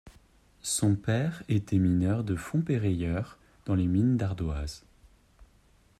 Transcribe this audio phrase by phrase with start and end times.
[0.63, 4.83] Son père était mineur de fond-perreyeur dans les mines d’ardoises.